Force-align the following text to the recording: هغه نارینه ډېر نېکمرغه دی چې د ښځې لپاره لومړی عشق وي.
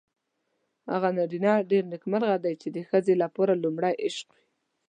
هغه 0.91 1.09
نارینه 1.17 1.53
ډېر 1.71 1.83
نېکمرغه 1.91 2.37
دی 2.43 2.53
چې 2.61 2.67
د 2.75 2.77
ښځې 2.89 3.13
لپاره 3.23 3.61
لومړی 3.63 3.93
عشق 4.05 4.27
وي. 4.35 4.43